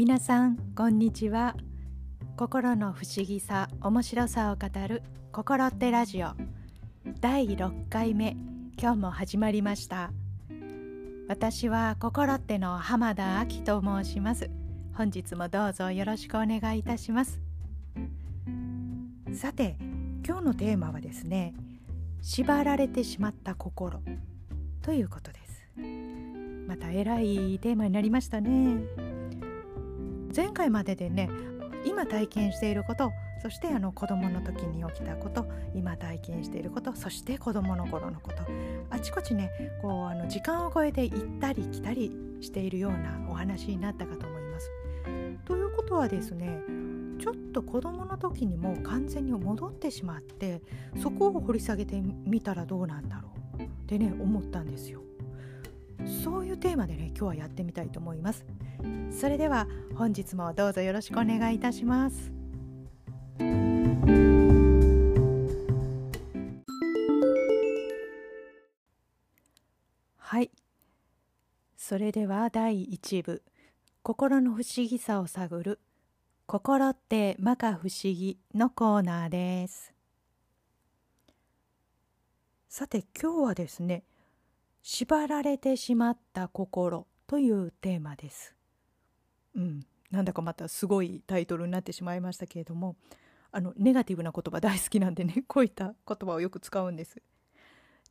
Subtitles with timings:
[0.00, 1.54] 皆さんこんにちは。
[2.38, 6.28] 心の不思議さ面白さを語る心ってラジオ。
[7.20, 8.34] 第6回目
[8.80, 10.10] 今日も始まりました。
[11.28, 14.48] 私は心っての浜田亜希と申します。
[14.94, 17.38] 本日もどうぞよろしくお願いいたします。
[19.34, 19.76] さて
[20.26, 21.52] 今日のテーマはですね
[22.22, 24.00] 縛られてしまった心。
[24.80, 25.62] ということです。
[26.66, 29.09] またえらいテーマになりましたね。
[30.34, 31.28] 前回まででね
[31.84, 33.12] 今体験していること
[33.42, 38.42] そしてあの子供の時に起きたこと今体験していることそして子供の頃のこと
[38.90, 44.70] あちこちねこうあの時間を超えて行ったり来たりしているようなお話になったかと思います。
[45.46, 46.60] ということはですね
[47.18, 50.62] ちょっと子供の時にも完全に戻ってしまって
[50.96, 55.02] そこを掘り下げてみたらどうなんだろうってね思ったんですよ。
[56.06, 58.44] そういうテーマでね今日はやってみたいと思います。
[59.10, 62.32] それでは本日もどうぞよろしくお願いいたします。
[70.16, 70.50] はい
[71.76, 73.42] それでは第1部
[74.04, 75.80] 「心の不思議さを探る
[76.46, 79.92] 心って摩訶不思議」のコーナーです
[82.68, 84.04] さて今日はですね
[84.82, 88.54] 「縛られてしまった心」というテーマです
[89.54, 92.96] うんなんだかまたすごいタイトルになってしまいましたけれども
[93.52, 97.22] あのネガティブな言葉大好きなんでね こういった言葉をよく使うんです。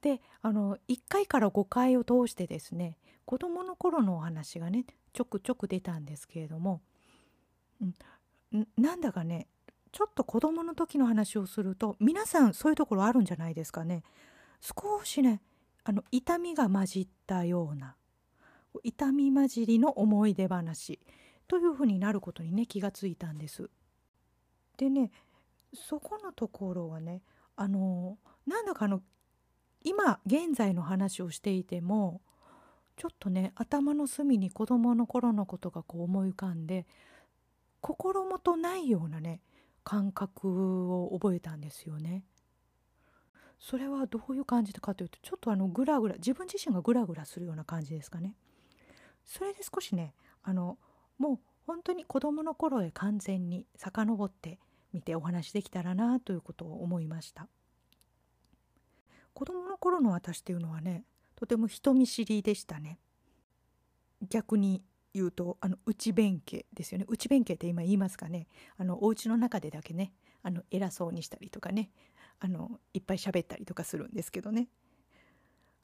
[0.02, 6.82] であの1回から5回を通してですね子どもの頃のお話がねちょくちょく出たんですけれども、
[7.82, 9.48] うん、なんだかね
[9.92, 14.04] ちょっと子どもの時の話をすると皆さんそういうところあるんじゃないですかね。
[14.62, 15.42] 少しね
[15.90, 17.96] あの痛みが混じったような
[18.84, 21.00] 痛み混じりの思い出話
[21.48, 23.72] というふうになることにね気がついたんです。
[24.78, 25.10] でね
[25.74, 27.24] そこのところはね
[27.56, 29.02] あのなんだかあの
[29.84, 32.22] 今現在の話をしていても
[32.96, 36.86] ちょっとね頭の隅に子供の頃のことがこう思い浮かんで
[37.82, 39.42] 心もとないようなね
[39.84, 42.26] 感覚を覚えたんですよね。
[43.60, 48.36] それはどういう感じかというとちょっとあのグラグラ自分自身がグラグラするような感じですかね。
[49.26, 50.78] それで少しねあの
[51.18, 54.60] もう本当に子供の頃へ完全に遡って
[54.92, 57.48] 見てお話できたらなということを思いました。
[59.34, 61.04] 子供の頃の私っていうのはね
[61.36, 62.98] とても人見知りでしたね。
[64.30, 64.84] 逆に
[65.14, 67.06] 言うとあの内弁慶ですよね。
[67.10, 68.48] 内弁慶って今言いますかね。
[68.78, 71.92] あのお家の中でだけねあの偉そうにしたりとかね。
[72.40, 74.68] あのいっぱい喋ったりとかするんですけどね。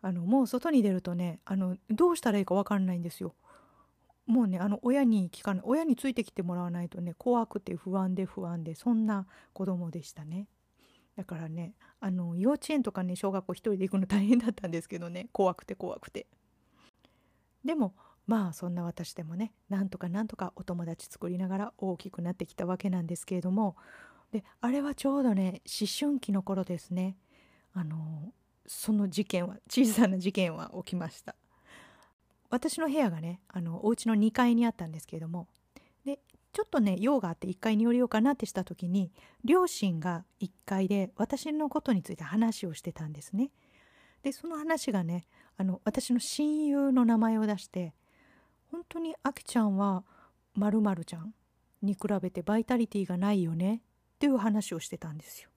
[0.01, 3.35] あのもう外に出るとねあのどうしたらいいか分かんないんですよ。
[4.27, 10.47] もうねあの親に聞かない親についてきてもらわないとね怖くて不安で不安でそんな子供でしたね。
[11.15, 15.27] だからねあの幼稚園とかね小学校一人で行くの大変だったんですけどね。
[15.31, 16.27] 怖くて怖くて。
[17.63, 17.95] でも
[18.27, 23.75] まあそんな私でもねなんとかなんとかお友達作りながら大きくなってきたわけなんですけれども
[24.35, 27.15] であれはちょうどね思春期の頃ですね。
[27.71, 28.33] あの
[28.67, 31.35] その事件は小さな事件は起きました。
[32.49, 35.47] 私の部屋がねあのお家の2階にあったんですけれども。
[36.03, 36.19] で
[36.51, 39.13] ちょっとね用があって1階に降りようかなってした時に
[39.45, 43.51] 両親が1階で私のことについて話をしてたんですね。
[44.21, 47.93] でその話がねあの私の親友の名前を出して
[48.69, 50.03] 本当にあきちゃんは
[50.55, 51.33] まるちゃん
[51.81, 53.81] に比べてバイタリティがないよね。
[54.15, 55.49] っていう話をしてたんですよ。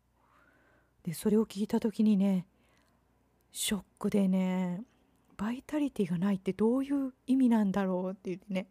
[1.04, 2.46] でそれを聞いた時にね
[3.52, 4.82] ショックでね
[5.36, 8.66] バイタリティがないってどういう意味なんだろうって言ってね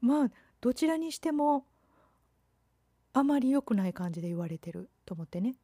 [0.00, 0.30] まあ
[0.60, 1.64] どちらにしても
[3.12, 5.54] あまり良くない感じで言われてると思ってね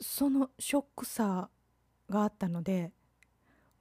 [0.00, 1.50] そのショックさ
[2.08, 2.90] があったので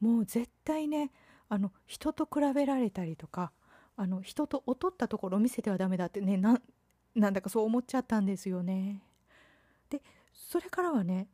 [0.02, 1.12] もう絶対ね
[1.50, 3.52] あの人と比べられたりとか
[3.96, 6.38] あの人と劣ったところを見せてはダメだってね
[7.18, 9.02] なんだかそう思っちゃったんですよね。
[9.90, 10.02] で
[10.34, 11.28] それからはね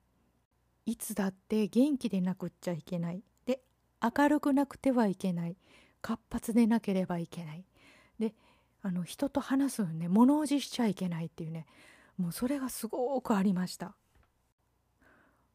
[0.86, 3.22] いつだって元気でなくっちゃいけない。
[3.46, 3.60] で
[4.02, 5.58] 明るくなくてはいけない。
[6.02, 7.66] 活発でなければいけない。
[8.18, 8.34] で
[8.82, 11.66] あの人と話すのね物おじしちゃいけないっていうね
[12.18, 13.96] もうそれがすごくありました。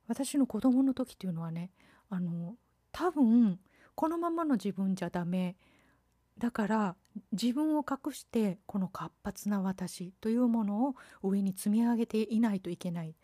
[0.08, 1.70] 私の子供の時っていうのはね
[2.10, 2.54] あの
[2.92, 3.58] 多分
[3.94, 5.56] このままの自分じゃダメ。
[6.38, 6.96] だから
[7.32, 13.14] 自分を隠してこの活発な私というものを上に積み上げていないといけない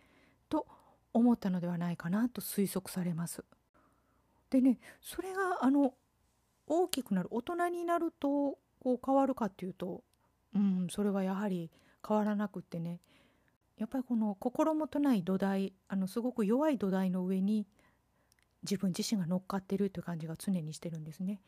[0.49, 0.67] と
[1.13, 3.45] 思ったのではないかなと推測されます。
[4.51, 5.95] でねそれがあの
[6.67, 10.03] 大きくなる大人になるとこう変わるかっていうと
[10.55, 11.71] うんそれはやはり
[12.07, 13.01] 変わらなくってね
[13.77, 17.67] やっぱりこの心もとない土台あのすごく弱い土台の上に
[18.63, 21.41] 自分自身が乗っかってるという感じが常にしてるんですね。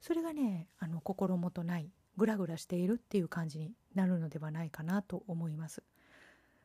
[0.00, 5.82] それがねあの心もとないグラグラしているっていう感じになるのではないかなと思います。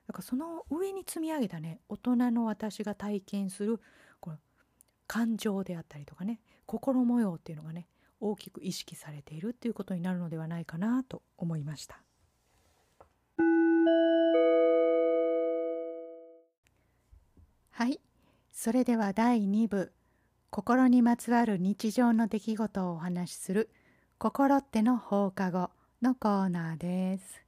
[0.08, 3.82] だからその上に積み上げたね大人の私が体験する
[4.20, 4.38] この
[5.08, 7.88] 感情であったりとかね心模様っていうのがね
[8.20, 12.02] 大きく意識されているっていうことになるのではないかなと思いました。
[17.72, 18.00] はい
[18.52, 19.92] それでは第2部
[20.56, 23.70] 心にまつわる日常の出来事をお話しする
[24.18, 25.70] 「心っての放課後」
[26.02, 27.44] のコーナーです。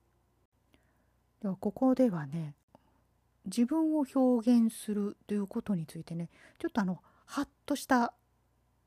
[1.41, 2.53] ではここではね
[3.45, 8.13] 自分を表現するということについてねちょっとあのハッとした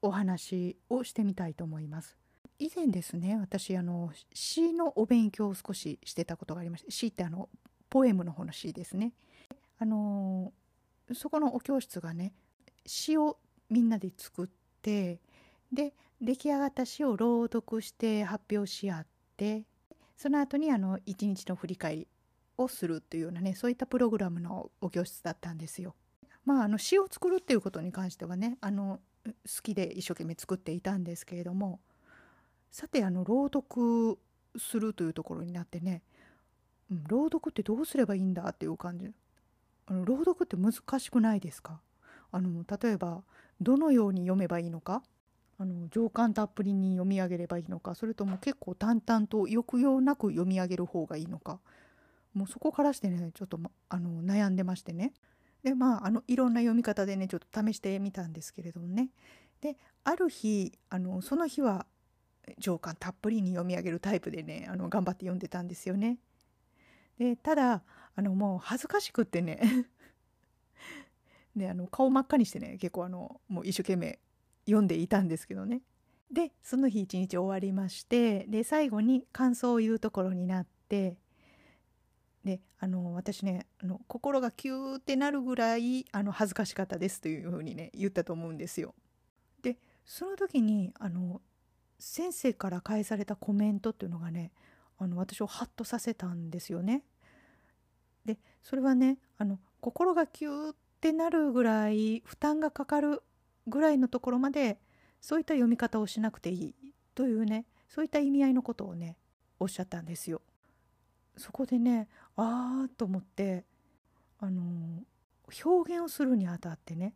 [0.02, 2.14] お話をしてみたいと思います。
[2.58, 7.48] 以前ですね私あの詩のお勉強を少ししてたことがありまして詩ってあの
[7.88, 9.14] ポエムの方の詩ですね。
[9.78, 10.52] あの
[11.14, 12.34] そこのお教室がね
[12.84, 13.38] 詩を
[13.70, 14.48] みんなで作っ
[14.82, 15.20] て
[15.72, 19.06] で出来上がった詩を朗読して発表し合っ
[19.36, 19.64] て
[20.16, 22.08] その後にあの一日の振り返り
[22.58, 25.94] をするというようなねそういったプログラムのお教室だったんですよ。
[26.44, 29.32] まあ、あの詩を作るっていうことに関してはねあの好
[29.62, 31.80] きで一生懸命作っていたんですけれども
[32.70, 34.18] さてあの朗読
[34.58, 36.02] するというところになってね、
[36.90, 39.10] うん、朗読ってどうすればいいんだっていう感じ
[39.86, 41.80] あの朗読って難しくないですか？
[42.32, 43.22] あの例えば
[43.60, 45.02] どのように読めばいいのか？
[45.58, 47.94] あの情感たっぷりに読み上げればいいのか？
[47.94, 51.60] それとも結構淡々と抑揚なく読み上げる方がいいのか？
[52.32, 55.12] もうそこからしてねちょっと、ま、あの悩んでましてね。
[55.62, 59.10] でまああのいろんな読み方でねちょっと試してみたんですけれどもね。
[59.60, 61.84] である日あのその日は
[62.58, 66.16] 情感たっぷりに読み上げるタイプでねあの頑張って読んでたんですよね。
[67.18, 67.82] でただ
[68.16, 69.60] あのもう恥ずかしくってね。
[71.56, 74.18] であの顔真っ赤にしてね結構あのもう一生懸命
[74.66, 75.82] 読んでいたんですけどね
[76.32, 81.16] でその日一日終わりましてで最後に感想を言うところになって
[82.44, 88.94] であの私ねあの心がキューってなるぐらいあの恥ずかしかったですというふうにね言ったと思うんですよ。
[89.62, 91.42] でその時にあの
[91.98, 94.52] 先生から返されたコメントっていうのがね
[94.98, 97.02] あの私をハッとさせたんですよね。
[98.24, 103.22] でそれはねあの心がキューってなるぐらい負担がかかる
[103.66, 104.78] ぐらいのところまで
[105.22, 106.74] そういった読み方をしなくていい
[107.14, 109.16] というねそういった意味合いのことをね
[109.58, 110.42] おっしゃったんですよ。
[111.38, 112.06] そこでね
[112.36, 113.64] ああと思って
[114.40, 114.62] あの
[115.64, 117.14] 表現をするにあたってね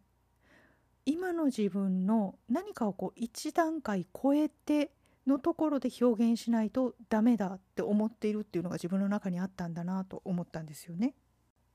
[1.05, 4.93] 今の自分の何かをこう一段階超えて
[5.27, 11.15] のところで表現しないとダメだって思っているっていうのが自分の中にあったんだなと思ったんですよね。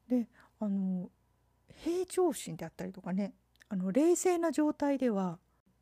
[0.08, 0.28] で
[0.60, 1.12] あの
[1.84, 3.34] 平常心であったりとかね
[3.70, 5.40] あの冷静な状態では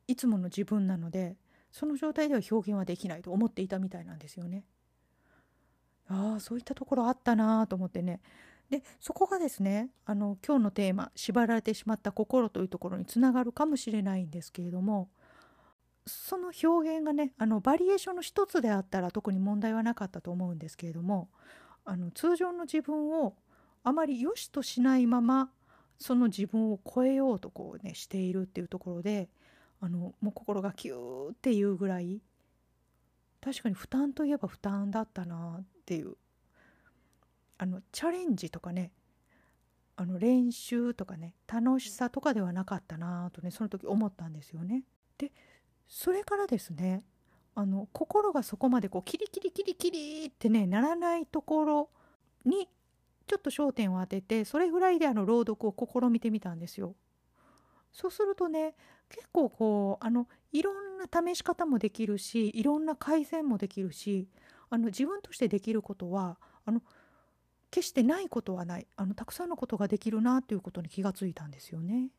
[0.07, 1.37] いつもの自分なので
[1.71, 4.63] その状態では表現はできないと思っていたみたいなんですよね。
[6.09, 8.21] ああそういったところあったなと思ってね
[8.69, 15.09] でそこがですねあの今日のテーマ「縛られてしまった心」というところにつながるかもしれないんですけれども
[16.05, 21.29] その表現がねあのバリエーションの一つであったら特に問題はなかったと思うんですけれども
[21.83, 23.35] あの通常の自分を
[23.83, 25.51] あまり良しとしないまま
[25.99, 29.29] その自分を超えようとこうねしているっていうところで
[29.81, 32.21] あのもう心がキューっていうぐらい
[33.41, 36.15] 確かに負担といえば負担だったなっていう
[37.57, 38.91] あのチャレンジとかね
[39.95, 44.83] あの練習とかね楽しさとかではなかったなとねその時思ったんですよね。
[45.17, 45.31] で
[45.87, 47.03] それからですね
[47.55, 51.89] あの心がそこまでこうキリキリキリキリってねならないところ
[52.45, 52.69] に
[53.27, 56.95] ちょっと焦点を当ててそれぐらいであの朗読を試みてみたんですよ。
[57.91, 58.75] そうするとね
[59.09, 64.27] 結構こうあのいろんな試し方もできるしいろんな改善もできるし
[64.69, 66.81] あの自分としてできることはあの
[67.71, 72.09] 決してないことはないあのたくさんのことができるなということに気がついたんですよね。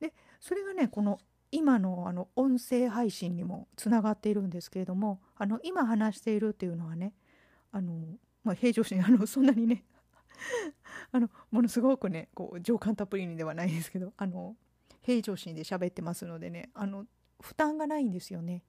[0.00, 1.18] でそれがねこの
[1.50, 7.14] 今のあの音声配信にもつながっているんですけれどもあの今話しているっていうのはね
[7.72, 7.94] あの、
[8.44, 9.84] まあ、平常心あのそんなにね
[11.12, 14.56] あのものすごくねこう情感たっぷりにではないですけど あの
[15.02, 17.06] 平常心で喋ってますのでねあの
[17.40, 18.62] 負担がないんですよね。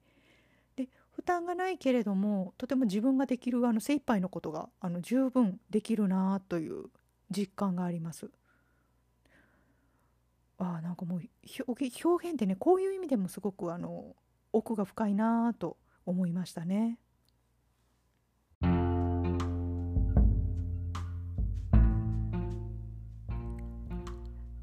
[0.76, 6.90] で負担がないけれどもとても自分ができるあの精一杯のことがあの十分できるなという
[7.30, 8.30] 実感があります。
[10.58, 11.20] あなんかもう
[11.66, 14.14] 表現ってねこういう意味でもすごくあの
[14.52, 16.98] 奥が深いなと思いましたね。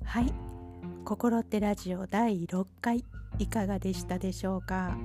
[0.07, 0.33] はい。
[1.03, 3.03] 心ってラジオ第6回
[3.39, 4.97] いかがでしたでしょうか？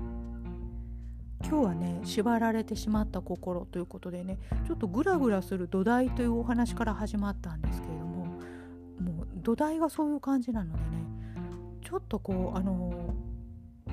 [1.44, 8.26] 今日はね縛られてしまった心ということでねちょっとグラグラする土台というお話から始まったんですけれども
[9.00, 10.86] もう土台がそういう感じなのでね
[11.84, 13.12] ちょっとこうあの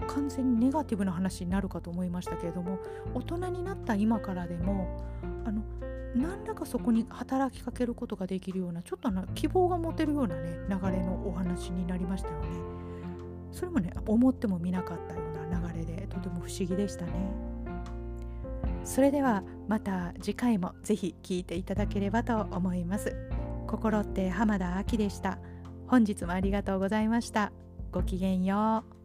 [0.07, 2.77] 完全にネガティブな話になるかと思いましたけれども
[3.15, 5.03] 大人になった今からでも
[5.43, 5.63] あの
[6.15, 12.47] 何らかそこに働きかけることができるようなちょっとあの希望が持てるようなね流れのお話になりましたよね。
[13.51, 17.11] それもね思ってもみなかったような流れでとても不思議でしたね。
[18.83, 23.15] それではまた次回もぜひ聴いていただければと思います。
[23.67, 25.37] 心って浜田亜希でした。
[25.87, 27.51] 本日もありがとうございました。
[27.91, 28.98] ごきげんよう。